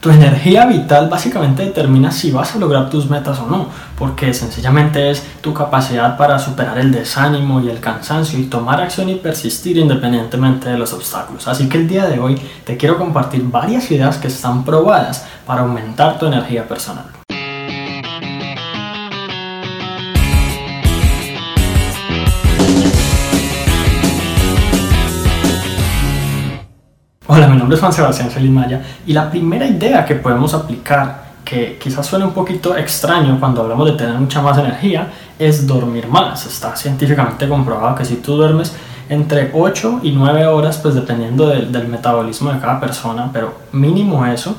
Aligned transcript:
Tu 0.00 0.08
energía 0.08 0.64
vital 0.64 1.10
básicamente 1.10 1.62
determina 1.62 2.10
si 2.10 2.30
vas 2.30 2.54
a 2.54 2.58
lograr 2.58 2.88
tus 2.88 3.10
metas 3.10 3.38
o 3.38 3.46
no, 3.46 3.68
porque 3.98 4.32
sencillamente 4.32 5.10
es 5.10 5.22
tu 5.42 5.52
capacidad 5.52 6.16
para 6.16 6.38
superar 6.38 6.78
el 6.78 6.90
desánimo 6.90 7.60
y 7.60 7.68
el 7.68 7.80
cansancio 7.80 8.38
y 8.38 8.44
tomar 8.44 8.80
acción 8.80 9.10
y 9.10 9.16
persistir 9.16 9.76
independientemente 9.76 10.70
de 10.70 10.78
los 10.78 10.94
obstáculos. 10.94 11.46
Así 11.48 11.68
que 11.68 11.76
el 11.76 11.86
día 11.86 12.06
de 12.06 12.18
hoy 12.18 12.40
te 12.64 12.78
quiero 12.78 12.96
compartir 12.96 13.42
varias 13.44 13.90
ideas 13.90 14.16
que 14.16 14.28
están 14.28 14.64
probadas 14.64 15.26
para 15.46 15.60
aumentar 15.60 16.18
tu 16.18 16.24
energía 16.24 16.66
personal. 16.66 17.19
Hola, 27.32 27.46
mi 27.46 27.56
nombre 27.56 27.76
es 27.76 27.80
Juan 27.80 27.92
Sebastián 27.92 28.28
Feliz 28.28 28.50
Maya 28.50 28.82
y 29.06 29.12
la 29.12 29.30
primera 29.30 29.64
idea 29.64 30.04
que 30.04 30.16
podemos 30.16 30.52
aplicar, 30.52 31.26
que 31.44 31.78
quizás 31.80 32.04
suene 32.04 32.24
un 32.24 32.32
poquito 32.32 32.76
extraño 32.76 33.38
cuando 33.38 33.62
hablamos 33.62 33.86
de 33.86 33.92
tener 33.92 34.14
mucha 34.14 34.42
más 34.42 34.58
energía, 34.58 35.06
es 35.38 35.64
dormir 35.64 36.08
más. 36.08 36.44
Está 36.44 36.74
científicamente 36.74 37.48
comprobado 37.48 37.94
que 37.94 38.04
si 38.04 38.16
tú 38.16 38.34
duermes 38.34 38.74
entre 39.08 39.52
8 39.54 40.00
y 40.02 40.10
9 40.10 40.44
horas, 40.46 40.78
pues 40.78 40.96
dependiendo 40.96 41.46
del 41.46 41.86
metabolismo 41.86 42.52
de 42.52 42.58
cada 42.58 42.80
persona, 42.80 43.30
pero 43.32 43.54
mínimo 43.70 44.26
eso, 44.26 44.56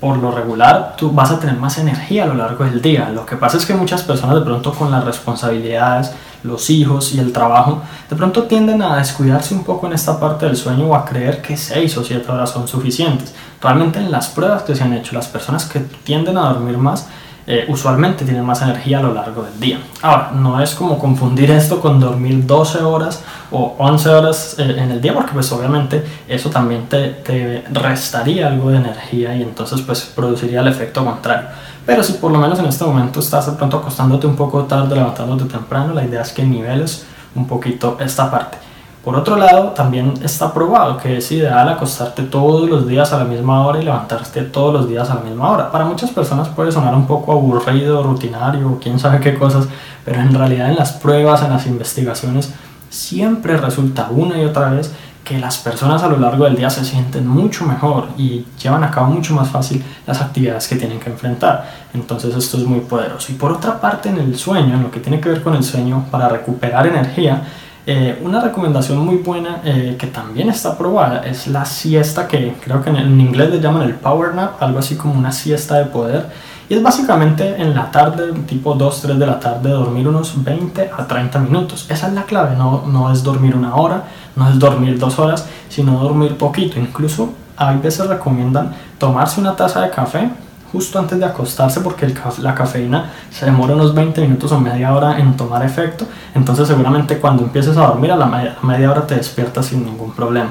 por 0.00 0.16
lo 0.16 0.30
regular 0.30 0.94
tú 0.96 1.10
vas 1.10 1.30
a 1.30 1.38
tener 1.38 1.56
más 1.58 1.76
energía 1.76 2.24
a 2.24 2.26
lo 2.28 2.36
largo 2.36 2.64
del 2.64 2.80
día. 2.80 3.10
Lo 3.10 3.26
que 3.26 3.36
pasa 3.36 3.58
es 3.58 3.66
que 3.66 3.74
muchas 3.74 4.02
personas 4.02 4.36
de 4.36 4.40
pronto 4.40 4.72
con 4.72 4.90
las 4.90 5.04
responsabilidades, 5.04 6.14
los 6.44 6.70
hijos 6.70 7.14
y 7.14 7.18
el 7.18 7.32
trabajo, 7.32 7.82
de 8.08 8.16
pronto 8.16 8.44
tienden 8.44 8.82
a 8.82 8.96
descuidarse 8.96 9.54
un 9.54 9.64
poco 9.64 9.86
en 9.86 9.94
esta 9.94 10.20
parte 10.20 10.46
del 10.46 10.56
sueño 10.56 10.86
o 10.86 10.94
a 10.94 11.04
creer 11.04 11.42
que 11.42 11.56
6 11.56 11.96
o 11.98 12.04
7 12.04 12.30
horas 12.30 12.50
son 12.50 12.68
suficientes. 12.68 13.34
Realmente 13.60 13.98
en 13.98 14.10
las 14.10 14.28
pruebas 14.28 14.62
que 14.62 14.74
se 14.74 14.84
han 14.84 14.92
hecho, 14.92 15.14
las 15.14 15.26
personas 15.26 15.64
que 15.64 15.80
tienden 15.80 16.36
a 16.36 16.52
dormir 16.52 16.78
más 16.78 17.08
eh, 17.46 17.66
usualmente 17.68 18.24
tienen 18.24 18.42
más 18.42 18.62
energía 18.62 19.00
a 19.00 19.02
lo 19.02 19.12
largo 19.12 19.42
del 19.42 19.60
día. 19.60 19.78
Ahora, 20.00 20.30
no 20.34 20.62
es 20.62 20.74
como 20.74 20.98
confundir 20.98 21.50
esto 21.50 21.78
con 21.78 22.00
dormir 22.00 22.46
12 22.46 22.78
horas 22.82 23.22
o 23.50 23.74
11 23.78 24.08
horas 24.08 24.56
eh, 24.58 24.76
en 24.78 24.90
el 24.90 25.00
día, 25.02 25.12
porque 25.12 25.32
pues 25.32 25.52
obviamente 25.52 26.02
eso 26.26 26.48
también 26.48 26.86
te, 26.88 27.08
te, 27.08 27.64
restaría 27.70 28.46
algo 28.46 28.70
de 28.70 28.78
energía 28.78 29.36
y 29.36 29.42
entonces 29.42 29.82
pues 29.82 30.10
produciría 30.14 30.60
el 30.60 30.68
efecto 30.68 31.04
contrario. 31.04 31.48
Pero 31.86 32.02
si 32.02 32.14
por 32.14 32.32
lo 32.32 32.38
menos 32.38 32.58
en 32.58 32.66
este 32.66 32.84
momento 32.84 33.20
estás 33.20 33.46
de 33.46 33.52
pronto 33.52 33.76
acostándote 33.78 34.26
un 34.26 34.36
poco 34.36 34.64
tarde, 34.64 34.94
levantándote 34.94 35.44
temprano, 35.44 35.92
la 35.92 36.04
idea 36.04 36.22
es 36.22 36.32
que 36.32 36.42
niveles 36.42 37.06
un 37.34 37.46
poquito 37.46 37.96
esta 38.00 38.30
parte. 38.30 38.58
Por 39.04 39.14
otro 39.16 39.36
lado, 39.36 39.72
también 39.72 40.14
está 40.22 40.54
probado 40.54 40.96
que 40.96 41.18
es 41.18 41.30
ideal 41.30 41.68
acostarte 41.68 42.22
todos 42.22 42.70
los 42.70 42.86
días 42.86 43.12
a 43.12 43.18
la 43.18 43.24
misma 43.24 43.66
hora 43.66 43.78
y 43.78 43.84
levantarte 43.84 44.40
todos 44.44 44.72
los 44.72 44.88
días 44.88 45.10
a 45.10 45.16
la 45.16 45.20
misma 45.20 45.50
hora. 45.50 45.70
Para 45.70 45.84
muchas 45.84 46.08
personas 46.08 46.48
puede 46.48 46.72
sonar 46.72 46.94
un 46.94 47.06
poco 47.06 47.32
aburrido, 47.32 48.02
rutinario, 48.02 48.78
quién 48.82 48.98
sabe 48.98 49.20
qué 49.20 49.34
cosas, 49.34 49.68
pero 50.06 50.22
en 50.22 50.32
realidad 50.32 50.70
en 50.70 50.76
las 50.76 50.92
pruebas, 50.92 51.42
en 51.42 51.50
las 51.50 51.66
investigaciones, 51.66 52.54
siempre 52.88 53.58
resulta 53.58 54.08
una 54.10 54.40
y 54.40 54.46
otra 54.46 54.70
vez 54.70 54.90
que 55.24 55.38
las 55.38 55.56
personas 55.56 56.02
a 56.02 56.08
lo 56.08 56.18
largo 56.18 56.44
del 56.44 56.54
día 56.54 56.68
se 56.68 56.84
sienten 56.84 57.26
mucho 57.26 57.64
mejor 57.64 58.08
y 58.18 58.44
llevan 58.62 58.84
a 58.84 58.90
cabo 58.90 59.08
mucho 59.08 59.34
más 59.34 59.48
fácil 59.48 59.82
las 60.06 60.20
actividades 60.20 60.68
que 60.68 60.76
tienen 60.76 61.00
que 61.00 61.10
enfrentar. 61.10 61.68
Entonces 61.94 62.36
esto 62.36 62.58
es 62.58 62.64
muy 62.64 62.80
poderoso. 62.80 63.32
Y 63.32 63.36
por 63.36 63.50
otra 63.50 63.80
parte 63.80 64.10
en 64.10 64.18
el 64.18 64.36
sueño, 64.36 64.74
en 64.74 64.82
lo 64.82 64.90
que 64.90 65.00
tiene 65.00 65.20
que 65.20 65.30
ver 65.30 65.42
con 65.42 65.54
el 65.54 65.64
sueño, 65.64 66.04
para 66.10 66.28
recuperar 66.28 66.86
energía, 66.86 67.42
eh, 67.86 68.18
una 68.22 68.40
recomendación 68.40 68.98
muy 68.98 69.16
buena 69.16 69.60
eh, 69.62 69.96
que 69.98 70.06
también 70.06 70.48
está 70.48 70.70
aprobada 70.70 71.22
es 71.26 71.46
la 71.48 71.66
siesta 71.66 72.26
que 72.26 72.54
creo 72.62 72.82
que 72.82 72.88
en, 72.88 73.20
inglés 73.20 73.50
le 73.50 73.60
llaman 73.60 73.82
el 73.82 73.94
power 73.94 74.34
nap, 74.34 74.62
algo 74.62 74.78
así 74.78 74.96
como 74.96 75.14
una 75.14 75.32
siesta 75.32 75.76
de 75.78 75.86
poder. 75.86 76.26
Y 76.68 76.74
es 76.74 76.82
básicamente 76.82 77.60
en 77.60 77.74
la 77.74 77.90
tarde, 77.90 78.32
tipo 78.46 78.74
2, 78.74 79.02
3 79.02 79.18
de 79.18 79.26
la 79.26 79.38
tarde, 79.38 79.70
dormir 79.70 80.08
unos 80.08 80.42
20 80.42 80.90
a 80.96 81.06
30 81.06 81.38
minutos. 81.40 81.86
Esa 81.90 82.08
es 82.08 82.14
la 82.14 82.24
clave, 82.24 82.56
no, 82.56 82.84
no 82.86 83.12
es 83.12 83.22
dormir 83.22 83.54
una 83.54 83.74
hora, 83.74 84.04
no 84.34 84.48
es 84.48 84.58
dormir 84.58 84.98
dos 84.98 85.18
horas, 85.18 85.46
sino 85.68 85.98
dormir 85.98 86.36
poquito. 86.38 86.80
Incluso 86.80 87.34
hay 87.56 87.78
veces 87.78 88.06
recomiendan 88.06 88.72
tomarse 88.98 89.40
una 89.40 89.54
taza 89.54 89.82
de 89.82 89.90
café 89.90 90.30
justo 90.74 90.98
antes 90.98 91.20
de 91.20 91.24
acostarse 91.24 91.80
porque 91.80 92.12
la 92.38 92.52
cafeína 92.52 93.10
se 93.30 93.46
demora 93.46 93.74
unos 93.74 93.94
20 93.94 94.20
minutos 94.22 94.50
o 94.50 94.58
media 94.58 94.92
hora 94.92 95.20
en 95.20 95.36
tomar 95.36 95.64
efecto, 95.64 96.04
entonces 96.34 96.66
seguramente 96.66 97.18
cuando 97.18 97.44
empieces 97.44 97.76
a 97.76 97.86
dormir 97.86 98.10
a 98.10 98.16
la 98.16 98.26
media, 98.60 98.90
hora 98.90 99.06
te 99.06 99.14
despiertas 99.14 99.66
sin 99.66 99.84
ningún 99.84 100.12
problema. 100.12 100.50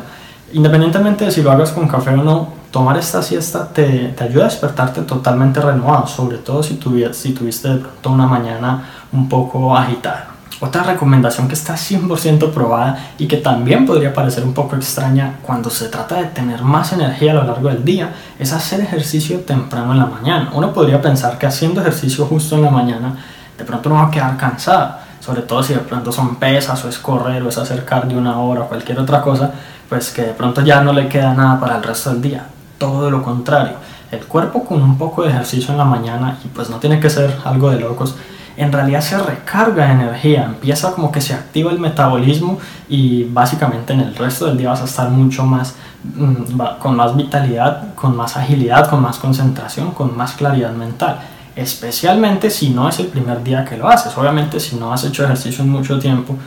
Independientemente 0.54 1.26
de 1.26 1.32
si 1.32 1.42
lo 1.42 1.52
hagas 1.52 1.72
con 1.72 1.88
café 1.88 2.12
o 2.12 2.24
no, 2.24 2.54
tomar 2.72 2.98
esta 2.98 3.22
siesta 3.22 3.68
te, 3.70 4.10
te 4.10 4.24
ayuda 4.24 4.46
a 4.46 4.50
despertarte 4.50 5.02
totalmente 5.02 5.60
renovado, 5.60 6.08
sobre 6.08 6.38
todo 6.38 6.64
si, 6.64 6.80
si 7.14 7.34
tuviste 7.34 7.70
de 7.70 7.78
pronto 7.78 8.12
una 8.12 8.28
mañana 8.28 8.84
un 9.12 9.28
poco 9.28 9.76
agitada. 9.76 10.28
Otra 10.60 10.84
recomendación 10.84 11.48
que 11.48 11.56
está 11.56 11.74
100% 11.74 12.52
probada 12.52 12.98
y 13.18 13.28
que 13.28 13.38
también 13.38 13.86
podría 13.86 14.14
parecer 14.14 14.46
un 14.46 14.54
poco 14.54 14.76
extraña 14.76 15.40
cuando 15.42 15.70
se 15.70 15.90
trata 15.90 16.16
de 16.16 16.26
tener 16.28 16.62
más 16.62 16.94
energía 16.94 17.32
a 17.32 17.36
lo 17.36 17.44
largo 17.44 17.68
del 17.68 17.84
día 17.84 18.14
es 18.40 18.54
hacer 18.54 18.80
ejercicio 18.80 19.42
temprano 19.42 19.92
en 19.92 20.00
la 20.00 20.06
mañana. 20.06 20.52
Uno 20.54 20.72
podría 20.72 21.02
pensar 21.02 21.38
que 21.38 21.48
haciendo 21.48 21.82
ejercicio 21.82 22.26
justo 22.26 22.56
en 22.56 22.62
la 22.62 22.72
mañana 22.72 23.18
de 23.58 23.66
pronto 23.66 23.90
no 23.90 23.96
va 23.96 24.08
a 24.08 24.12
quedar 24.12 24.38
cansado, 24.38 24.96
sobre 25.24 25.44
todo 25.44 25.64
si 25.64 25.74
de 25.74 25.80
pronto 25.80 26.12
son 26.12 26.36
pesas 26.36 26.84
o 26.84 26.90
es 26.90 26.98
correr 26.98 27.42
o 27.44 27.50
es 27.50 27.58
hacer 27.58 27.86
cardio 27.86 28.18
una 28.18 28.40
hora 28.40 28.62
o 28.62 28.68
cualquier 28.68 29.00
otra 29.00 29.22
cosa, 29.22 29.52
pues 29.88 30.12
que 30.12 30.24
de 30.24 30.34
pronto 30.34 30.62
ya 30.62 30.82
no 30.82 30.92
le 30.92 31.08
queda 31.08 31.34
nada 31.34 31.60
para 31.60 31.78
el 31.78 31.84
resto 31.84 32.10
del 32.10 32.22
día. 32.22 32.48
Todo 32.78 33.10
lo 33.10 33.24
contrario, 33.24 33.76
el 34.12 34.26
cuerpo 34.26 34.66
con 34.66 34.82
un 34.82 34.98
poco 34.98 35.24
de 35.24 35.30
ejercicio 35.30 35.72
en 35.72 35.78
la 35.78 35.86
mañana 35.86 36.38
y 36.44 36.48
pues 36.50 36.70
no 36.70 36.78
tiene 36.78 37.00
que 37.00 37.10
ser 37.10 37.38
algo 37.46 37.70
de 37.70 37.80
locos 37.80 38.16
en 38.56 38.72
realidad 38.72 39.02
se 39.02 39.18
recarga 39.18 39.88
de 39.88 39.94
energía, 39.94 40.44
empieza 40.44 40.92
como 40.92 41.12
que 41.12 41.22
se 41.22 41.34
activa 41.34 41.72
el 41.72 41.80
metabolismo 41.80 42.60
y 42.88 43.24
básicamente 43.24 43.94
en 43.94 44.02
el 44.02 44.16
resto 44.16 44.46
del 44.46 44.58
día 44.58 44.70
vas 44.70 44.82
a 44.82 44.86
estar 44.86 45.10
mucho 45.10 45.44
más 45.44 45.76
mm, 46.16 46.60
con 46.80 46.96
más 46.96 47.16
vitalidad, 47.16 47.96
con 47.96 48.16
más 48.16 48.38
agilidad, 48.38 48.90
con 48.90 49.02
más 49.02 49.18
concentración, 49.18 49.92
con 49.92 50.16
más 50.16 50.34
claridad 50.34 50.72
mental. 50.72 51.20
Especialmente 51.56 52.50
si 52.50 52.70
no 52.70 52.90
es 52.90 53.00
el 53.00 53.08
primer 53.08 53.44
día 53.44 53.66
que 53.66 53.78
lo 53.78 53.88
haces. 53.88 54.18
Obviamente 54.18 54.60
si 54.60 54.76
no 54.76 54.92
has 54.92 55.04
hecho 55.04 55.24
ejercicio 55.24 55.64
en 55.64 55.70
mucho 55.70 56.00
tiempo 56.00 56.38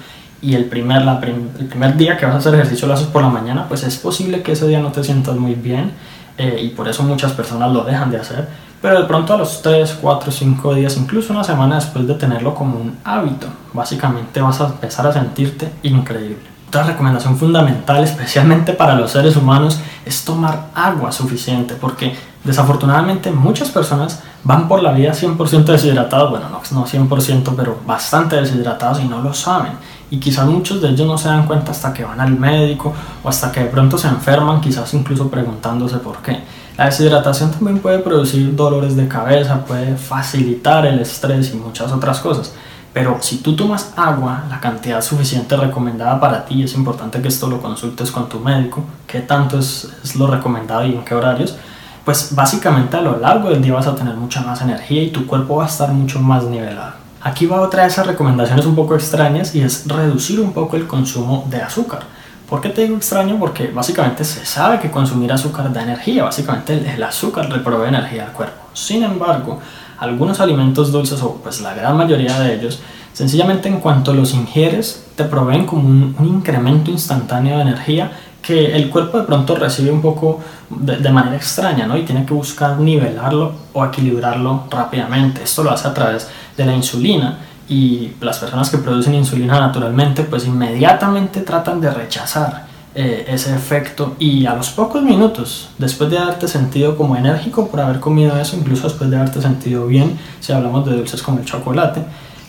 y 0.42 0.54
el 0.54 0.66
primer, 0.66 1.02
el 1.02 1.66
primer 1.66 1.96
día 1.96 2.16
que 2.16 2.26
vas 2.26 2.34
a 2.34 2.38
hacer 2.38 2.54
ejercicio 2.54 2.86
lo 2.88 2.94
haces 2.94 3.06
por 3.06 3.22
la 3.22 3.28
mañana, 3.28 3.66
pues 3.68 3.82
es 3.84 3.96
posible 3.96 4.42
que 4.42 4.52
ese 4.52 4.66
día 4.68 4.80
no 4.80 4.92
te 4.92 5.02
sientas 5.02 5.36
muy 5.36 5.54
bien 5.54 5.92
eh, 6.36 6.60
y 6.62 6.68
por 6.70 6.88
eso 6.88 7.02
muchas 7.02 7.32
personas 7.32 7.72
lo 7.72 7.84
dejan 7.84 8.10
de 8.10 8.18
hacer 8.18 8.48
pero 8.80 9.00
de 9.00 9.06
pronto 9.06 9.34
a 9.34 9.36
los 9.36 9.62
3, 9.62 9.98
4, 10.00 10.30
5 10.30 10.74
días, 10.74 10.96
incluso 10.96 11.32
una 11.32 11.42
semana 11.42 11.76
después 11.76 12.06
de 12.06 12.14
tenerlo 12.14 12.54
como 12.54 12.78
un 12.78 12.96
hábito, 13.04 13.48
básicamente 13.72 14.40
vas 14.40 14.60
a 14.60 14.66
empezar 14.66 15.06
a 15.06 15.12
sentirte 15.12 15.72
increíble. 15.82 16.55
Otra 16.68 16.82
recomendación 16.82 17.36
fundamental, 17.36 18.02
especialmente 18.02 18.72
para 18.72 18.96
los 18.96 19.12
seres 19.12 19.36
humanos, 19.36 19.78
es 20.04 20.24
tomar 20.24 20.70
agua 20.74 21.12
suficiente, 21.12 21.74
porque 21.74 22.14
desafortunadamente 22.42 23.30
muchas 23.30 23.70
personas 23.70 24.22
van 24.42 24.68
por 24.68 24.82
la 24.82 24.92
vida 24.92 25.12
100% 25.12 25.64
deshidratados, 25.64 26.30
bueno, 26.30 26.48
no, 26.48 26.60
no 26.72 26.86
100%, 26.86 27.54
pero 27.56 27.78
bastante 27.86 28.36
deshidratados 28.36 29.00
y 29.00 29.04
no 29.04 29.22
lo 29.22 29.32
saben. 29.32 29.72
Y 30.10 30.18
quizás 30.18 30.46
muchos 30.46 30.80
de 30.80 30.90
ellos 30.90 31.06
no 31.06 31.18
se 31.18 31.28
dan 31.28 31.46
cuenta 31.46 31.72
hasta 31.72 31.92
que 31.92 32.04
van 32.04 32.20
al 32.20 32.32
médico 32.32 32.92
o 33.22 33.28
hasta 33.28 33.50
que 33.50 33.60
de 33.60 33.66
pronto 33.66 33.98
se 33.98 34.08
enferman, 34.08 34.60
quizás 34.60 34.92
incluso 34.94 35.28
preguntándose 35.28 35.96
por 35.96 36.18
qué. 36.18 36.40
La 36.76 36.86
deshidratación 36.86 37.50
también 37.50 37.78
puede 37.78 38.00
producir 38.00 38.54
dolores 38.54 38.96
de 38.96 39.08
cabeza, 39.08 39.64
puede 39.64 39.96
facilitar 39.96 40.84
el 40.86 41.00
estrés 41.00 41.52
y 41.54 41.56
muchas 41.56 41.90
otras 41.90 42.20
cosas. 42.20 42.52
Pero 42.96 43.18
si 43.20 43.42
tú 43.42 43.54
tomas 43.54 43.92
agua, 43.94 44.44
la 44.48 44.58
cantidad 44.58 45.02
suficiente 45.02 45.54
recomendada 45.54 46.18
para 46.18 46.46
ti, 46.46 46.62
es 46.62 46.72
importante 46.72 47.20
que 47.20 47.28
esto 47.28 47.46
lo 47.46 47.60
consultes 47.60 48.10
con 48.10 48.26
tu 48.26 48.40
médico, 48.40 48.82
qué 49.06 49.20
tanto 49.20 49.58
es, 49.58 50.16
lo 50.16 50.26
recomendado 50.26 50.82
y 50.86 50.94
en 50.94 51.04
qué 51.04 51.14
horarios, 51.14 51.58
pues 52.06 52.34
básicamente 52.34 52.96
a 52.96 53.02
lo 53.02 53.18
largo 53.18 53.50
del 53.50 53.60
día 53.60 53.74
vas 53.74 53.86
a 53.86 53.94
tener 53.94 54.14
mucha 54.14 54.40
más 54.40 54.62
energía 54.62 55.02
y 55.02 55.10
tu 55.10 55.26
cuerpo 55.26 55.56
va 55.56 55.64
a 55.64 55.66
estar 55.66 55.92
mucho 55.92 56.20
más 56.20 56.44
nivelado. 56.44 56.94
Aquí 57.20 57.44
va 57.44 57.60
otra 57.60 57.82
de 57.82 57.88
esas 57.88 58.06
recomendaciones 58.06 58.64
un 58.64 58.74
poco 58.74 58.94
extrañas 58.94 59.54
y 59.54 59.60
es 59.60 59.86
reducir 59.86 60.40
un 60.40 60.54
poco 60.54 60.78
el 60.78 60.86
consumo 60.86 61.44
de 61.50 61.60
azúcar. 61.60 62.00
¿Por 62.48 62.62
qué 62.62 62.70
te 62.70 62.84
digo 62.84 62.96
extraño? 62.96 63.38
Porque 63.38 63.66
básicamente 63.66 64.24
se 64.24 64.46
sabe 64.46 64.80
que 64.80 64.90
consumir 64.90 65.30
azúcar 65.30 65.70
da 65.70 65.82
energía, 65.82 66.24
básicamente 66.24 66.94
el, 66.94 67.02
azúcar 67.02 67.50
le 67.52 67.58
provee 67.58 67.88
energía 67.88 68.24
al 68.24 68.32
cuerpo. 68.32 68.70
Sin 68.72 69.02
embargo, 69.02 69.60
algunos 69.98 70.40
alimentos 70.40 70.92
dulces, 70.92 71.22
o 71.22 71.34
pues 71.42 71.60
la 71.60 71.74
gran 71.74 71.96
mayoría 71.96 72.38
de 72.40 72.54
ellos, 72.54 72.80
sencillamente 73.12 73.68
en 73.68 73.80
cuanto 73.80 74.12
los 74.12 74.34
ingieres, 74.34 75.06
te 75.16 75.24
proveen 75.24 75.66
como 75.66 75.88
un, 75.88 76.14
incremento 76.20 76.90
instantáneo 76.90 77.56
de 77.56 77.62
energía 77.62 78.12
que 78.42 78.76
el 78.76 78.90
cuerpo 78.90 79.18
de 79.18 79.24
pronto 79.24 79.56
recibe 79.56 79.90
un 79.90 80.02
poco 80.02 80.40
de, 80.70 80.98
de, 80.98 81.10
manera 81.10 81.36
extraña, 81.36 81.86
¿no? 81.86 81.96
Y 81.96 82.04
tiene 82.04 82.24
que 82.24 82.34
buscar 82.34 82.78
nivelarlo 82.78 83.52
o 83.72 83.84
equilibrarlo 83.84 84.64
rápidamente. 84.70 85.42
Esto 85.42 85.64
lo 85.64 85.72
hace 85.72 85.88
a 85.88 85.94
través 85.94 86.28
de 86.56 86.64
la 86.64 86.74
insulina, 86.74 87.38
y 87.68 88.12
las 88.20 88.38
personas 88.38 88.70
que 88.70 88.78
producen 88.78 89.14
insulina 89.14 89.58
naturalmente 89.58 90.22
pues 90.22 90.46
inmediatamente 90.46 91.40
tratan 91.40 91.80
de 91.80 91.90
rechazar 91.90 92.66
eh, 92.98 93.26
ese 93.28 93.54
efecto 93.54 94.16
y 94.18 94.46
a 94.46 94.54
los 94.54 94.70
pocos 94.70 95.02
minutos, 95.02 95.68
después 95.76 96.10
de 96.10 96.18
haberte 96.18 96.48
sentido 96.48 96.96
como 96.96 97.14
enérgico 97.14 97.68
por 97.68 97.80
haber 97.80 98.00
comido 98.00 98.38
eso, 98.38 98.56
incluso 98.56 98.88
después 98.88 99.10
de 99.10 99.16
haberte 99.16 99.42
sentido 99.42 99.86
bien, 99.86 100.18
si 100.40 100.52
hablamos 100.52 100.86
de 100.86 100.96
dulces 100.96 101.22
como 101.22 101.38
el 101.38 101.44
chocolate, 101.44 102.02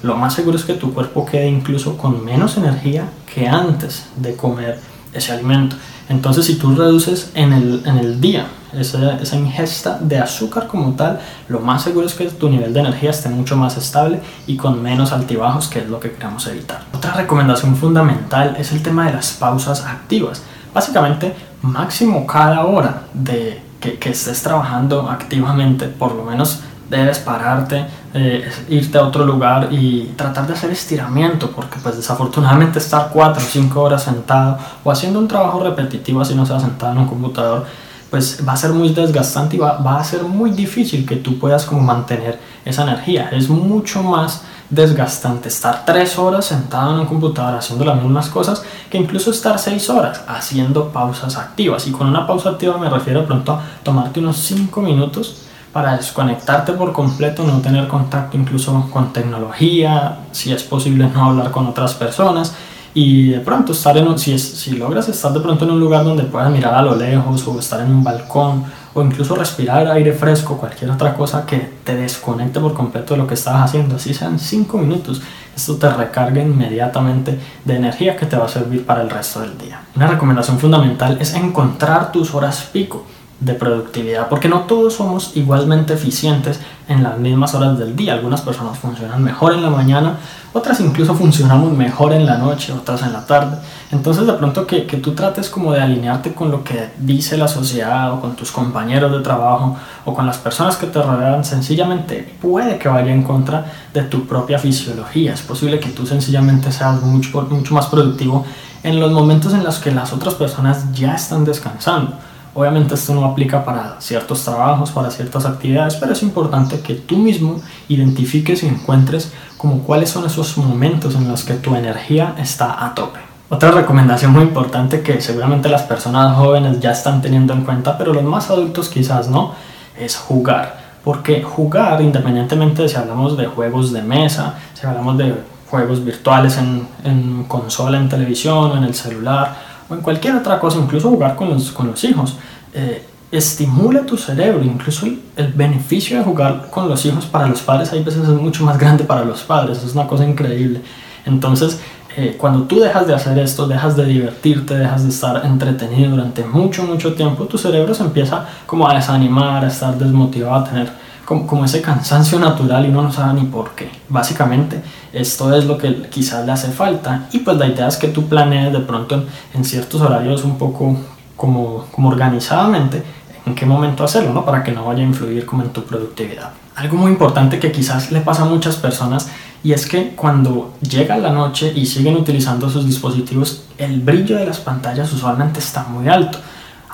lo 0.03 0.15
más 0.15 0.33
seguro 0.33 0.57
es 0.57 0.63
que 0.63 0.75
tu 0.75 0.93
cuerpo 0.93 1.25
quede 1.25 1.49
incluso 1.49 1.97
con 1.97 2.23
menos 2.23 2.55
energía 2.55 3.09
que 3.33 3.47
antes 3.47 4.05
de 4.15 4.37
comer 4.37 4.79
ese 5.13 5.33
alimento. 5.33 5.75
Entonces, 6.07 6.45
si 6.45 6.55
tú 6.55 6.73
reduces 6.73 7.31
en 7.33 7.51
el, 7.51 7.81
en 7.85 7.97
el 7.97 8.21
día 8.21 8.47
esa, 8.73 9.15
esa, 9.15 9.35
ingesta 9.35 9.97
de 9.99 10.17
azúcar 10.17 10.67
como 10.67 10.93
tal, 10.93 11.19
lo 11.47 11.59
más 11.59 11.83
seguro 11.83 12.05
es 12.05 12.13
que 12.13 12.25
tu 12.25 12.49
nivel 12.49 12.73
de 12.73 12.79
energía 12.81 13.09
esté 13.09 13.29
mucho 13.29 13.55
más 13.55 13.77
estable 13.77 14.19
y 14.45 14.57
con 14.57 14.81
menos 14.81 15.11
altibajos, 15.11 15.67
que 15.67 15.79
es 15.79 15.89
lo 15.89 15.99
que 15.99 16.11
queremos 16.11 16.45
evitar. 16.47 16.81
Otra 16.93 17.13
recomendación 17.13 17.75
fundamental 17.75 18.55
es 18.59 18.71
el 18.71 18.81
tema 18.83 19.05
de 19.05 19.13
las 19.13 19.31
pausas 19.31 19.85
activas. 19.85 20.43
Básicamente, 20.73 21.33
máximo 21.61 22.27
cada 22.27 22.65
hora 22.65 23.03
de 23.13 23.61
que, 23.79 23.97
que 23.97 24.09
estés 24.09 24.41
trabajando 24.43 25.09
activamente, 25.09 25.87
por 25.87 26.13
lo 26.13 26.23
menos 26.23 26.61
debes 26.89 27.19
pararte, 27.19 27.85
eh, 28.13 28.49
irte 28.69 28.97
a 28.97 29.03
otro 29.03 29.25
lugar 29.25 29.67
y 29.71 30.13
tratar 30.15 30.47
de 30.47 30.53
hacer 30.53 30.71
estiramiento, 30.71 31.51
porque 31.51 31.77
pues 31.81 31.97
desafortunadamente 31.97 32.79
estar 32.79 33.09
4 33.11 33.43
o 33.43 33.45
5 33.45 33.81
horas 33.81 34.03
sentado 34.03 34.57
o 34.83 34.91
haciendo 34.91 35.19
un 35.19 35.27
trabajo 35.27 35.61
repetitivo 35.61 36.21
así 36.21 36.33
no 36.33 36.45
sea 36.45 36.59
sentado 36.59 36.93
en 36.93 36.99
un 36.99 37.07
computador, 37.07 37.65
pues 38.09 38.43
va 38.47 38.53
a 38.53 38.57
ser 38.57 38.71
muy 38.71 38.89
desgastante 38.89 39.55
y 39.55 39.59
va, 39.59 39.77
va 39.77 39.99
a 39.99 40.03
ser 40.03 40.23
muy 40.23 40.51
difícil 40.51 41.05
que 41.05 41.17
tú 41.17 41.37
puedas 41.39 41.65
como 41.65 41.81
mantener 41.81 42.39
esa 42.65 42.83
energía. 42.83 43.29
Es 43.31 43.49
mucho 43.49 44.03
más 44.03 44.43
desgastante 44.69 45.47
estar 45.47 45.85
3 45.85 46.17
horas 46.19 46.45
sentado 46.45 46.93
en 46.93 46.99
un 46.99 47.05
computador 47.05 47.55
haciendo 47.55 47.85
las 47.85 48.01
mismas 48.01 48.27
cosas 48.29 48.63
que 48.89 48.97
incluso 48.97 49.31
estar 49.31 49.57
6 49.57 49.89
horas 49.89 50.21
haciendo 50.27 50.89
pausas 50.89 51.37
activas. 51.37 51.87
Y 51.87 51.91
con 51.91 52.07
una 52.07 52.27
pausa 52.27 52.51
activa 52.51 52.77
me 52.77 52.89
refiero 52.89 53.25
pronto 53.25 53.53
a 53.53 53.61
tomarte 53.83 54.19
unos 54.19 54.37
5 54.37 54.81
minutos 54.81 55.43
para 55.71 55.95
desconectarte 55.95 56.73
por 56.73 56.91
completo, 56.91 57.43
no 57.43 57.59
tener 57.61 57.87
contacto 57.87 58.35
incluso 58.35 58.89
con 58.91 59.13
tecnología, 59.13 60.19
si 60.31 60.51
es 60.51 60.63
posible 60.63 61.07
no 61.13 61.25
hablar 61.25 61.51
con 61.51 61.67
otras 61.67 61.93
personas 61.93 62.53
y 62.97 63.29
de 63.29 63.41
pronto 63.41 63.73
estar 63.73 63.95
en 63.95 64.17
si, 64.17 64.39
si 64.39 64.71
logras 64.71 65.07
estar 65.07 65.31
de 65.31 65.39
pronto 65.39 65.65
en 65.65 65.69
un 65.69 65.79
lugar 65.79 66.03
donde 66.03 66.23
puedas 66.23 66.49
mirar 66.49 66.73
a 66.73 66.81
lo 66.81 66.95
lejos 66.95 67.47
o 67.47 67.59
estar 67.59 67.79
en 67.81 67.91
un 67.91 68.03
balcón 68.03 68.63
o 68.95 69.03
incluso 69.03 69.35
respirar 69.35 69.85
aire 69.91 70.13
fresco, 70.13 70.57
cualquier 70.57 70.89
otra 70.89 71.13
cosa 71.13 71.45
que 71.45 71.59
te 71.83 71.93
desconecte 71.93 72.59
por 72.59 72.73
completo 72.73 73.13
de 73.13 73.19
lo 73.19 73.27
que 73.27 73.35
estabas 73.35 73.65
haciendo, 73.65 73.97
así 73.97 74.15
sean 74.15 74.39
5 74.39 74.79
minutos, 74.79 75.21
esto 75.55 75.75
te 75.75 75.87
recarga 75.91 76.41
inmediatamente 76.41 77.37
de 77.63 77.75
energía 77.75 78.17
que 78.17 78.25
te 78.25 78.35
va 78.35 78.45
a 78.45 78.49
servir 78.49 78.83
para 78.83 79.03
el 79.03 79.11
resto 79.11 79.41
del 79.41 79.55
día. 79.59 79.79
Una 79.95 80.07
recomendación 80.07 80.57
fundamental 80.57 81.19
es 81.21 81.35
encontrar 81.35 82.11
tus 82.11 82.33
horas 82.33 82.67
pico 82.73 83.05
de 83.39 83.53
productividad, 83.53 84.29
porque 84.29 84.49
no 84.49 84.61
todos 84.61 84.95
somos 84.95 85.33
igualmente 85.35 85.93
eficientes 85.93 86.59
en 86.87 87.03
las 87.03 87.19
mismas 87.19 87.53
horas 87.53 87.77
del 87.77 87.95
día. 87.95 88.13
Algunas 88.13 88.41
personas 88.41 88.79
funcionan 88.79 89.23
mejor 89.23 89.53
en 89.53 89.61
la 89.61 89.69
mañana, 89.69 90.17
otras 90.53 90.79
incluso 90.79 91.13
funcionamos 91.13 91.71
mejor 91.71 92.13
en 92.13 92.25
la 92.25 92.39
noche, 92.39 92.73
otras 92.73 93.03
en 93.03 93.13
la 93.13 93.27
tarde. 93.27 93.57
Entonces 93.91 94.25
de 94.25 94.33
pronto 94.33 94.65
que, 94.65 94.87
que 94.87 94.97
tú 94.97 95.13
trates 95.13 95.49
como 95.49 95.71
de 95.71 95.81
alinearte 95.81 96.33
con 96.33 96.49
lo 96.49 96.63
que 96.63 96.89
dice 96.97 97.37
la 97.37 97.47
sociedad 97.47 98.11
o 98.13 98.21
con 98.21 98.35
tus 98.35 98.51
compañeros 98.51 99.11
de 99.11 99.19
trabajo 99.19 99.77
o 100.05 100.15
con 100.15 100.25
las 100.25 100.37
personas 100.37 100.75
que 100.75 100.87
te 100.87 100.99
rodean, 100.99 101.45
sencillamente 101.45 102.33
puede 102.41 102.79
que 102.79 102.89
vaya 102.89 103.13
en 103.13 103.21
contra 103.21 103.71
de 103.93 104.01
tu 104.01 104.25
propia 104.25 104.57
fisiología. 104.57 105.33
Es 105.33 105.41
posible 105.41 105.79
que 105.79 105.89
tú 105.89 106.07
sencillamente 106.07 106.71
seas 106.71 107.03
mucho, 107.03 107.43
mucho 107.43 107.75
más 107.75 107.85
productivo 107.85 108.45
en 108.81 108.99
los 108.99 109.11
momentos 109.11 109.53
en 109.53 109.63
los 109.63 109.77
que 109.77 109.91
las 109.91 110.11
otras 110.11 110.33
personas 110.33 110.91
ya 110.93 111.13
están 111.13 111.45
descansando 111.45 112.13
Obviamente 112.57 112.95
esto 112.95 113.13
no 113.13 113.23
aplica 113.23 113.63
para 113.63 113.97
ciertos 114.01 114.43
trabajos, 114.43 114.89
para 114.89 115.11
ciertas 115.11 115.45
actividades, 115.45 115.93
pero 115.93 116.13
es 116.13 116.23
importante 116.23 116.79
que 116.79 116.95
tú 116.95 117.15
mismo 117.15 117.61
identifiques 117.87 118.63
y 118.63 118.67
encuentres 118.67 119.31
como 119.59 119.83
cuáles 119.83 120.09
son 120.09 120.25
esos 120.25 120.57
momentos 120.57 121.13
en 121.13 121.27
los 121.27 121.43
que 121.43 121.53
tu 121.53 121.75
energía 121.75 122.33
está 122.39 122.83
a 122.83 122.95
tope. 122.95 123.19
Otra 123.47 123.69
recomendación 123.69 124.31
muy 124.31 124.41
importante 124.41 125.01
que 125.03 125.21
seguramente 125.21 125.69
las 125.69 125.83
personas 125.83 126.35
jóvenes 126.35 126.79
ya 126.79 126.93
están 126.93 127.21
teniendo 127.21 127.53
en 127.53 127.63
cuenta, 127.63 127.95
pero 127.95 128.11
los 128.11 128.23
más 128.23 128.49
adultos 128.49 128.89
quizás 128.89 129.29
no, 129.29 129.53
es 129.95 130.17
jugar. 130.17 130.79
Porque 131.03 131.43
jugar, 131.43 132.01
independientemente 132.01 132.81
de 132.81 132.89
si 132.89 132.95
hablamos 132.95 133.37
de 133.37 133.45
juegos 133.45 133.93
de 133.93 134.01
mesa, 134.01 134.55
si 134.73 134.87
hablamos 134.87 135.15
de 135.19 135.35
juegos 135.69 136.03
virtuales 136.03 136.57
en, 136.57 136.87
en 137.03 137.43
consola, 137.43 137.97
en 137.97 138.09
televisión 138.09 138.71
o 138.71 138.77
en 138.77 138.83
el 138.83 138.95
celular, 138.95 139.76
o 139.89 139.95
en 139.95 140.01
cualquier 140.01 140.35
otra 140.35 140.59
cosa, 140.59 140.79
incluso 140.79 141.09
jugar 141.09 141.35
con 141.35 141.49
los, 141.49 141.71
con 141.71 141.87
los 141.87 142.03
hijos, 142.03 142.37
eh, 142.73 143.05
estimula 143.31 144.05
tu 144.05 144.17
cerebro, 144.17 144.63
incluso 144.63 145.05
el, 145.05 145.53
beneficio 145.53 146.17
de 146.17 146.23
jugar 146.23 146.69
con 146.69 146.87
los 146.87 147.05
hijos 147.05 147.25
para 147.25 147.47
los 147.47 147.61
padres 147.61 147.91
hay 147.91 148.03
veces 148.03 148.23
es 148.23 148.29
mucho 148.29 148.63
más 148.63 148.77
grande 148.79 149.03
para 149.03 149.23
los 149.23 149.41
padres, 149.41 149.83
es 149.83 149.93
una 149.93 150.07
cosa 150.07 150.25
increíble. 150.25 150.81
Entonces, 151.25 151.79
eh, 152.15 152.35
cuando 152.37 152.63
tú 152.63 152.79
dejas 152.79 153.05
de 153.05 153.13
hacer 153.13 153.37
esto, 153.37 153.67
dejas 153.67 153.95
de 153.95 154.05
divertirte, 154.05 154.75
dejas 154.75 155.03
de 155.03 155.09
estar 155.09 155.45
entretenido 155.45 156.11
durante 156.11 156.43
mucho, 156.43 156.83
mucho 156.83 157.13
tiempo, 157.13 157.45
tu 157.45 157.57
cerebro 157.57 157.93
se 157.93 158.03
empieza 158.03 158.45
como 158.65 158.87
a 158.87 158.95
desanimar, 158.95 159.63
a 159.63 159.67
estar 159.67 159.97
desmotivado, 159.97 160.55
a 160.55 160.63
tener 160.63 161.06
como, 161.27 161.65
ese 161.65 161.81
cansancio 161.81 162.39
natural 162.39 162.85
y 162.85 162.89
uno 162.89 163.03
no 163.03 163.11
sabe 163.11 163.33
ni 163.41 163.47
por 163.47 163.71
qué. 163.71 163.89
Básicamente, 164.07 164.81
esto 165.11 165.53
es 165.53 165.65
lo 165.65 165.77
que 165.77 166.03
quizás 166.03 166.45
le 166.45 166.53
hace 166.53 166.71
falta 166.71 167.27
y 167.33 167.39
pues 167.39 167.57
la 167.57 167.67
idea 167.67 167.89
es 167.89 167.97
que 167.97 168.07
tú 168.07 168.29
planees 168.29 168.71
de 168.71 168.79
pronto 168.79 169.25
en, 169.53 169.65
ciertos 169.65 169.99
horarios 169.99 170.45
un 170.45 170.57
poco 170.57 170.95
como, 171.35 171.85
como 171.91 172.07
organizadamente 172.07 173.03
en 173.45 173.55
qué 173.55 173.65
momento 173.65 174.05
hacerlo, 174.05 174.33
¿no? 174.33 174.45
Para 174.45 174.63
que 174.63 174.71
no 174.71 174.85
vaya 174.85 175.03
a 175.03 175.05
influir 175.05 175.45
como 175.45 175.63
en 175.63 175.69
tu 175.69 175.83
productividad. 175.83 176.51
Algo 176.75 176.95
muy 176.95 177.11
importante 177.11 177.59
que 177.59 177.73
quizás 177.73 178.09
le 178.09 178.21
pasa 178.21 178.43
a 178.43 178.45
muchas 178.45 178.77
personas 178.77 179.29
y 179.63 179.73
es 179.73 179.85
que 179.85 180.11
cuando 180.15 180.75
llega 180.79 181.17
la 181.17 181.31
noche 181.31 181.73
y 181.75 181.85
siguen 181.87 182.15
utilizando 182.15 182.69
sus 182.69 182.85
dispositivos, 182.85 183.63
el 183.77 183.99
brillo 183.99 184.37
de 184.37 184.45
las 184.45 184.59
pantallas 184.59 185.11
usualmente 185.11 185.59
está 185.59 185.83
muy 185.83 186.07
alto. 186.07 186.37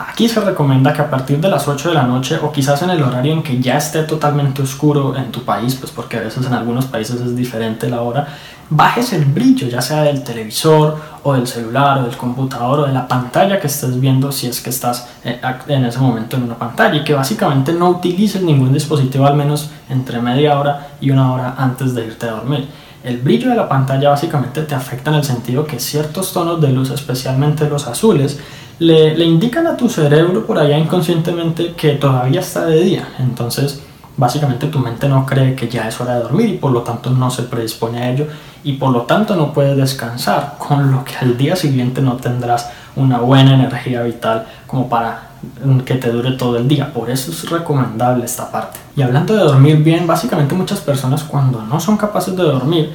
Aquí 0.10 0.28
se 0.28 0.42
recomienda 0.42 0.92
que 0.92 1.02
a 1.02 1.10
partir 1.10 1.40
de 1.40 1.50
las 1.50 1.68
8 1.68 1.90
de 1.90 1.96
la 1.96 2.04
noche 2.04 2.38
o 2.42 2.52
quizás 2.52 2.82
en 2.82 2.90
el 2.90 3.02
horario 3.02 3.34
en 3.34 3.42
que 3.42 3.60
ya 3.60 3.78
esté 3.78 4.04
totalmente 4.04 4.62
oscuro 4.62 5.16
en 5.16 5.32
tu 5.32 5.44
país, 5.44 5.76
pues 5.76 5.92
porque 5.92 6.18
a 6.18 6.22
veces 6.22 6.46
en 6.46 6.54
algunos 6.54 6.86
países 6.86 7.22
es 7.22 7.36
diferente 7.36 7.90
la 7.90 8.02
hora, 8.02 8.28
bajes 8.70 9.14
el 9.14 9.26
brillo, 9.26 9.68
ya 9.68 9.82
sea 9.82 10.04
del 10.04 10.24
televisor 10.24 10.98
o 11.24 11.34
del 11.34 11.48
celular 11.48 12.00
o 12.00 12.04
del 12.04 12.18
computador 12.18 12.82
o 12.82 12.86
de 12.86 12.94
la 12.94 13.08
pantalla 13.08 13.60
que 13.60 13.68
estés 13.68 14.00
viendo 14.00 14.32
si 14.32 14.48
es 14.48 14.62
que 14.62 14.72
estás 14.72 15.08
eh, 15.24 15.40
en 15.68 15.86
ese 15.86 16.00
momento 16.00 16.38
en 16.38 16.44
una 16.44 16.56
pantalla 16.56 16.96
y 16.96 17.04
que 17.04 17.14
básicamente 17.14 17.72
no 17.72 17.90
utilices 17.90 18.42
ningún 18.42 18.74
dispositivo 18.74 19.26
al 19.26 19.36
menos 19.36 19.70
entre 19.90 20.22
media 20.22 20.60
hora 20.60 20.88
y 21.00 21.12
una 21.12 21.32
hora 21.34 21.56
antes 21.58 21.96
de 21.96 22.06
irte 22.06 22.28
a 22.28 22.32
dormir. 22.32 22.68
El 23.04 23.18
brillo 23.18 23.50
de 23.50 23.56
la 23.56 23.68
pantalla 23.68 24.10
básicamente 24.10 24.62
te 24.62 24.76
afecta 24.76 25.12
en 25.12 25.18
el 25.18 25.24
sentido 25.24 25.66
que 25.66 25.80
ciertos 25.80 26.32
tonos 26.32 26.62
de 26.62 26.70
luz, 26.70 26.90
especialmente 26.90 27.70
los 27.70 27.86
azules, 27.88 28.40
le, 28.84 29.26
indican 29.26 29.66
a 29.68 29.78
tu 29.78 29.90
cerebro 29.90 30.46
por 30.46 30.60
allá 30.60 30.78
inconscientemente 30.78 31.74
que 31.74 31.92
todavía 31.94 32.42
está 32.42 32.66
de 32.66 32.82
día. 32.82 33.08
Entonces, 33.20 33.82
básicamente 34.18 34.68
tu 34.68 34.80
mente 34.80 35.08
no 35.08 35.26
cree 35.26 35.56
que 35.56 35.70
ya 35.70 35.88
es 35.88 36.00
hora 36.02 36.16
de 36.16 36.24
dormir 36.24 36.50
y 36.50 36.58
por 36.58 36.72
lo 36.72 36.82
tanto 36.82 37.10
no 37.10 37.32
se 37.32 37.44
predispone 37.44 38.00
a 38.00 38.12
ello 38.12 38.28
y 38.64 38.74
por 38.74 38.92
lo 38.92 39.04
tanto 39.04 39.36
no 39.36 39.54
puedes 39.54 39.78
descansar, 39.78 40.56
con 40.58 40.92
lo 40.92 41.04
que 41.04 41.16
al 41.16 41.38
día 41.38 41.56
siguiente 41.56 42.02
no 42.02 42.18
tendrás 42.18 42.70
una 42.96 43.20
buena 43.20 43.56
energía 43.56 44.04
vital 44.04 44.46
como 44.68 44.90
para 44.90 45.30
que 45.86 45.96
te 45.96 46.10
dure 46.10 46.32
todo 46.34 46.58
el 46.58 46.68
día. 46.68 46.94
Por 46.94 47.10
eso 47.10 47.32
es 47.32 47.50
recomendable 47.50 48.26
esta 48.26 48.52
parte. 48.52 48.80
Y 48.96 49.02
hablando 49.02 49.34
de 49.34 49.44
dormir 49.44 49.78
bien, 49.78 50.08
básicamente 50.08 50.56
muchas 50.56 50.80
personas 50.80 51.24
cuando 51.24 51.62
no 51.62 51.80
son 51.80 51.98
capaces 51.98 52.36
de 52.36 52.44
dormir, 52.44 52.94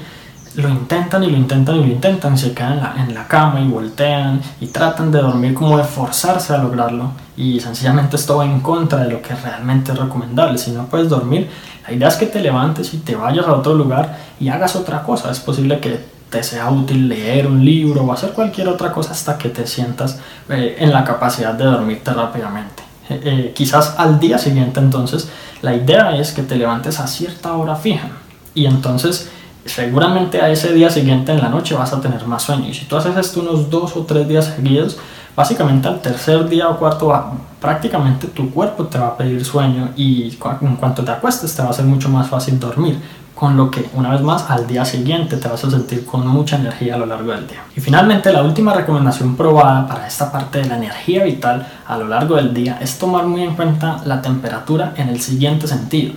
lo 0.59 0.69
intentan 0.69 1.23
y 1.23 1.31
lo 1.31 1.37
intentan 1.37 1.77
y 1.77 1.79
lo 1.79 1.87
intentan, 1.87 2.37
se 2.37 2.53
quedan 2.53 2.81
en 2.99 3.15
la, 3.15 3.29
cama 3.29 3.61
y 3.61 3.69
voltean 3.69 4.41
y 4.61 4.67
tratan 4.67 5.13
de 5.13 5.21
dormir 5.21 5.55
como 5.55 5.79
de 5.79 5.85
forzarse 5.85 6.53
a 6.53 6.59
lograrlo 6.59 7.13
y 7.37 7.61
sencillamente 7.61 8.17
esto 8.17 8.39
va 8.39 8.45
en 8.45 8.61
contra 8.61 9.05
de 9.05 9.11
lo 9.11 9.23
que 9.23 9.37
realmente 9.37 9.93
es 9.93 9.99
recomendable. 9.99 10.59
Si 10.59 10.73
no 10.73 10.87
puedes 10.87 11.09
dormir, 11.09 11.49
la 11.87 11.95
idea 11.95 12.09
es 12.09 12.17
que 12.17 12.27
te 12.27 12.41
levantes 12.41 12.93
y 12.93 12.99
te 12.99 13.15
vayas 13.15 13.47
a 13.47 13.53
otro 13.53 13.75
lugar 13.75 14.19
y 14.41 14.49
hagas 14.49 14.75
otra 14.75 15.05
cosa. 15.05 15.31
Es 15.31 15.39
posible 15.39 15.79
que 15.79 16.05
te 16.29 16.43
sea 16.43 16.69
útil 16.71 17.09
leer 17.09 17.47
un 17.47 17.65
libro 17.65 18.03
o 18.03 18.13
hacer 18.13 18.31
cualquier 18.31 18.69
otra 18.69 18.91
cosa 18.91 19.13
hasta 19.13 19.39
que 19.39 19.51
te 19.51 19.65
sientas 19.65 20.19
eh, 20.49 20.77
en 20.81 20.93
la 20.93 21.05
capacidad 21.05 21.55
de 21.55 21.65
dormirte 21.67 22.13
rápidamente. 22.13 22.83
Eh, 23.09 23.21
eh, 23.25 23.53
quizás 23.55 23.95
al 23.97 24.19
día 24.19 24.39
siguiente 24.39 24.81
entonces 24.81 25.31
la 25.63 25.75
idea 25.75 26.17
es 26.17 26.33
que 26.33 26.43
te 26.43 26.57
levantes 26.57 26.99
a 26.99 27.07
cierta 27.07 27.55
hora 27.55 27.77
fija 27.77 28.09
y 28.55 28.67
entonces 28.67 29.31
seguramente 29.69 30.41
a 30.41 30.51
ese 30.51 30.73
día 30.73 30.91
siguiente 30.91 31.33
en 31.33 31.41
la 31.41 31.49
noche 31.49 31.75
vas 31.75 31.93
a 31.93 32.01
tener 32.01 32.27
más 32.27 32.43
sueño. 32.43 32.69
Y 32.69 32.75
si 32.75 32.87
tú 32.87 32.97
haces 32.97 33.17
esto 33.17 33.41
unos 33.41 33.71
dos 33.71 33.97
o 33.97 34.05
tres 34.05 34.27
días 34.27 34.47
seguidos, 34.57 34.99
básicamente 35.37 35.87
al 35.89 36.01
tercer 36.01 36.49
día 36.49 36.69
o 36.69 36.79
cuarto 36.79 37.13
prácticamente 37.61 38.27
tu 38.29 38.51
cuerpo 38.51 38.87
te 38.87 38.99
va 38.99 39.09
a 39.09 39.17
pedir 39.17 39.45
sueño 39.45 39.91
y 39.97 40.37
en 40.61 40.77
cuanto 40.77 41.05
te 41.05 41.11
acuestes 41.11 41.55
te 41.55 41.63
va 41.63 41.71
a 41.71 41.73
ser 41.73 41.85
mucho 41.85 42.09
más 42.09 42.29
fácil 42.29 42.59
dormir. 42.59 42.99
con 43.39 43.57
lo 43.57 43.71
que 43.71 43.89
una 43.95 44.11
vez 44.11 44.21
más 44.21 44.51
al 44.51 44.67
día 44.67 44.85
siguiente 44.85 45.37
te 45.37 45.47
vas 45.47 45.65
a 45.65 45.71
sentir 45.71 46.05
con 46.05 46.27
mucha 46.27 46.57
energía 46.57 46.97
a 46.97 46.99
lo 46.99 47.07
largo 47.07 47.31
del 47.31 47.47
día. 47.47 47.63
Y 47.77 47.81
finalmente 47.81 48.33
la 48.33 48.43
última 48.43 48.75
recomendación 48.75 49.37
probada 49.37 49.87
para 49.87 50.09
esta 50.09 50.33
parte 50.33 50.59
de 50.59 50.65
la 50.65 50.77
energía 50.77 51.23
vital 51.23 51.65
a 51.87 51.97
lo 51.97 52.09
largo 52.09 52.35
del 52.35 52.53
día 52.53 52.79
es 52.81 52.99
tomar 52.99 53.27
muy 53.27 53.45
en 53.45 53.55
cuenta 53.55 54.01
la 54.05 54.21
temperatura 54.21 54.93
en 54.97 55.09
el 55.09 55.21
siguiente 55.21 55.69
sentido. 55.69 56.15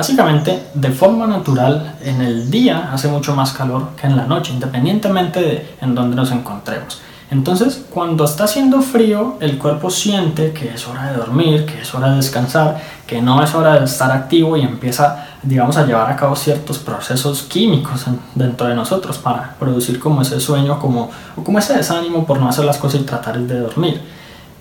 Básicamente, 0.00 0.68
de 0.72 0.92
forma 0.92 1.26
natural, 1.26 1.96
en 2.02 2.22
el 2.22 2.50
día 2.50 2.88
hace 2.90 3.06
mucho 3.06 3.36
más 3.36 3.52
calor 3.52 3.90
que 4.00 4.06
en 4.06 4.16
la 4.16 4.24
noche, 4.24 4.50
independientemente 4.50 5.40
de 5.42 5.76
en 5.82 5.94
dónde 5.94 6.16
nos 6.16 6.32
encontremos. 6.32 7.02
Entonces, 7.30 7.84
cuando 7.90 8.24
está 8.24 8.44
haciendo 8.44 8.80
frío, 8.80 9.36
el 9.40 9.58
cuerpo 9.58 9.90
siente 9.90 10.52
que 10.52 10.72
es 10.72 10.88
hora 10.88 11.12
de 11.12 11.18
dormir, 11.18 11.66
que 11.66 11.82
es 11.82 11.94
hora 11.94 12.12
de 12.12 12.16
descansar, 12.16 12.80
que 13.06 13.20
no 13.20 13.42
es 13.44 13.54
hora 13.54 13.78
de 13.78 13.84
estar 13.84 14.10
activo 14.10 14.56
y 14.56 14.62
empieza, 14.62 15.26
digamos, 15.42 15.76
a 15.76 15.84
llevar 15.84 16.10
a 16.10 16.16
cabo 16.16 16.34
ciertos 16.34 16.78
procesos 16.78 17.42
químicos 17.42 18.06
dentro 18.34 18.68
de 18.68 18.74
nosotros 18.74 19.18
para 19.18 19.54
producir 19.58 20.00
como 20.00 20.22
ese 20.22 20.40
sueño 20.40 20.78
como, 20.78 21.10
o 21.36 21.44
como 21.44 21.58
ese 21.58 21.76
desánimo 21.76 22.24
por 22.24 22.40
no 22.40 22.48
hacer 22.48 22.64
las 22.64 22.78
cosas 22.78 23.02
y 23.02 23.04
tratar 23.04 23.38
de 23.38 23.60
dormir. 23.60 24.00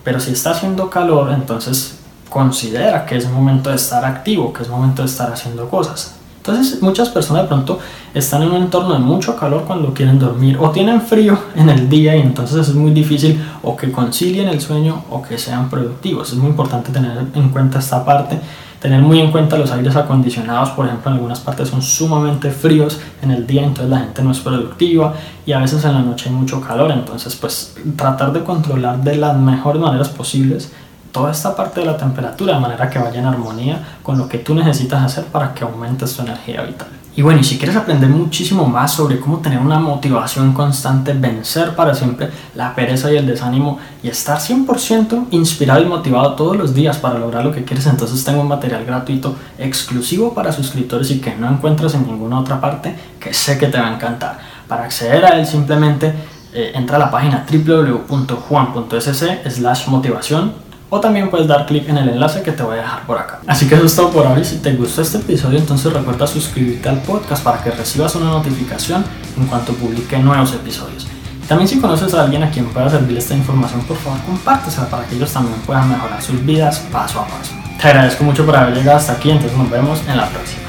Pero 0.03 0.19
si 0.19 0.31
está 0.34 0.51
haciendo 0.51 0.89
calor, 0.89 1.31
entonces 1.31 1.98
considera 2.29 3.05
que 3.05 3.17
es 3.17 3.29
momento 3.29 3.69
de 3.69 3.75
estar 3.75 4.05
activo, 4.05 4.53
que 4.53 4.63
es 4.63 4.69
momento 4.69 5.01
de 5.01 5.07
estar 5.07 5.31
haciendo 5.31 5.67
cosas. 5.69 6.15
Entonces 6.38 6.81
muchas 6.81 7.09
personas 7.09 7.43
de 7.43 7.48
pronto 7.50 7.79
están 8.13 8.41
en 8.43 8.51
un 8.51 8.63
entorno 8.63 8.93
de 8.93 9.00
mucho 9.00 9.36
calor 9.36 9.65
cuando 9.67 9.93
quieren 9.93 10.17
dormir 10.17 10.57
o 10.59 10.71
tienen 10.71 11.01
frío 11.01 11.38
en 11.55 11.69
el 11.69 11.89
día 11.89 12.15
y 12.15 12.21
entonces 12.21 12.69
es 12.69 12.74
muy 12.74 12.91
difícil 12.91 13.39
o 13.62 13.75
que 13.75 13.91
concilien 13.91 14.48
el 14.48 14.62
sueño 14.62 15.03
o 15.12 15.21
que 15.21 15.38
sean 15.38 15.69
productivos. 15.69 16.31
Es 16.31 16.38
muy 16.38 16.50
importante 16.50 16.91
tener 16.91 17.25
en 17.36 17.50
cuenta 17.50 17.79
esta 17.79 18.05
parte, 18.05 18.39
tener 18.79 19.01
muy 19.01 19.19
en 19.19 19.31
cuenta 19.31 19.57
los 19.57 19.69
aires 19.71 19.95
acondicionados, 19.98 20.69
por 20.69 20.86
ejemplo 20.86 21.12
en 21.12 21.17
algunas 21.17 21.41
partes 21.41 21.67
son 21.67 21.81
sumamente 21.81 22.50
fríos 22.51 23.00
en 23.21 23.31
el 23.31 23.45
día, 23.45 23.63
entonces 23.63 23.89
la 23.89 24.00
gente 24.00 24.24
no 24.24 24.31
es 24.31 24.39
productiva 24.39 25.13
y 25.45 25.51
a 25.51 25.59
veces 25.59 25.83
en 25.83 25.93
la 25.93 26.01
noche 26.01 26.29
hay 26.29 26.36
mucho 26.36 26.62
calor, 26.62 26.89
entonces 26.91 27.36
pues 27.36 27.75
tratar 27.98 28.31
de 28.31 28.43
controlar 28.43 29.03
de 29.03 29.17
las 29.17 29.38
mejores 29.38 29.81
maneras 29.81 30.07
posibles 30.07 30.71
toda 31.11 31.31
esta 31.31 31.55
parte 31.55 31.81
de 31.81 31.85
la 31.85 31.97
temperatura 31.97 32.55
de 32.55 32.59
manera 32.59 32.89
que 32.89 32.99
vaya 32.99 33.19
en 33.19 33.25
armonía 33.25 33.97
con 34.03 34.17
lo 34.17 34.27
que 34.27 34.39
tú 34.39 34.55
necesitas 34.55 35.03
hacer 35.03 35.25
para 35.25 35.53
que 35.53 35.63
aumentes 35.63 36.15
tu 36.15 36.21
energía 36.21 36.61
vital. 36.63 36.87
Y 37.15 37.21
bueno, 37.21 37.41
y 37.41 37.43
si 37.43 37.57
quieres 37.57 37.75
aprender 37.75 38.09
muchísimo 38.09 38.65
más 38.65 38.93
sobre 38.93 39.19
cómo 39.19 39.39
tener 39.39 39.59
una 39.59 39.77
motivación 39.77 40.53
constante, 40.53 41.11
vencer 41.11 41.75
para 41.75 41.93
siempre 41.93 42.29
la 42.55 42.73
pereza 42.73 43.11
y 43.11 43.17
el 43.17 43.25
desánimo 43.25 43.77
y 44.01 44.07
estar 44.07 44.37
100% 44.37 45.25
inspirado 45.31 45.81
y 45.81 45.85
motivado 45.85 46.35
todos 46.35 46.55
los 46.55 46.73
días 46.73 46.97
para 46.97 47.19
lograr 47.19 47.43
lo 47.43 47.51
que 47.51 47.65
quieres, 47.65 47.87
entonces 47.87 48.23
tengo 48.23 48.39
un 48.39 48.47
material 48.47 48.85
gratuito 48.85 49.35
exclusivo 49.57 50.33
para 50.33 50.53
suscriptores 50.53 51.11
y 51.11 51.19
que 51.19 51.35
no 51.35 51.49
encuentras 51.49 51.93
en 51.95 52.07
ninguna 52.07 52.39
otra 52.39 52.61
parte 52.61 52.95
que 53.19 53.33
sé 53.33 53.57
que 53.57 53.67
te 53.67 53.77
va 53.77 53.87
a 53.87 53.95
encantar. 53.95 54.39
Para 54.69 54.85
acceder 54.85 55.25
a 55.25 55.37
él 55.37 55.45
simplemente 55.45 56.13
eh, 56.53 56.71
entra 56.73 56.95
a 56.95 56.99
la 56.99 57.11
página 57.11 57.45
www.juan.sc 57.51 59.23
slash 59.49 59.87
motivación 59.89 60.68
o 60.89 61.00
también 61.00 61.29
puedes 61.29 61.48
dar 61.48 61.65
clic 61.65 61.88
en 61.88 61.98
el 61.98 62.10
enlace 62.10 62.41
que 62.41 62.51
te 62.51 62.63
voy 62.63 62.77
a 62.77 62.81
dejar 62.81 63.05
por 63.05 63.17
acá. 63.17 63.39
Así 63.48 63.67
que 63.67 63.75
eso 63.75 63.86
es 63.86 63.96
todo 63.96 64.10
por 64.10 64.25
hoy. 64.25 64.43
Si 64.43 64.58
te 64.58 64.74
gustó 64.74 65.01
este 65.01 65.17
episodio, 65.17 65.60
entonces 65.60 65.91
recuerda 65.93 66.25
suscribirte 66.25 66.89
al 66.89 67.00
podcast 67.01 67.43
para 67.43 67.62
que 67.63 67.72
recibas 67.72 68.15
una 68.15 68.29
notificación 68.29 69.03
en 69.38 69.46
cuanto 69.48 69.74
publique 69.74 70.17
nuevos 70.17 70.53
episodios. 70.53 71.08
También 71.48 71.67
si 71.67 71.79
conoces 71.79 72.13
a 72.13 72.24
alguien 72.24 72.43
a 72.43 72.51
quien 72.51 72.65
pueda 72.67 72.89
servirle 72.89 73.19
esta 73.19 73.34
información, 73.36 73.81
por 73.81 73.98
favor 73.98 74.19
compártesela 74.22 74.88
para 74.88 75.05
que 75.05 75.15
ellos 75.15 75.31
también 75.34 75.60
puedan 75.65 75.89
mejorar 75.89 76.22
sus 76.22 76.46
vidas 76.46 76.79
paso 76.91 77.22
a 77.22 77.25
paso. 77.25 77.53
Te 77.81 77.88
agradezco 77.88 78.24
mucho 78.24 78.46
por 78.46 78.55
haber 78.55 78.75
llegado 78.75 78.98
hasta 78.98 79.13
aquí, 79.13 79.31
entonces 79.31 79.58
nos 79.58 79.69
vemos 79.69 80.00
en 80.08 80.17
la 80.17 80.27
próxima. 80.29 80.68